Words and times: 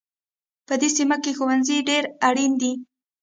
په 0.67 0.73
دې 0.81 0.89
سیمه 0.97 1.17
کې 1.23 1.31
ښوونځی 1.37 1.77
ډېر 1.89 2.03
اړین 2.27 2.51
دی 2.61 2.73